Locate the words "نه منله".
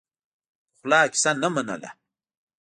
1.41-1.89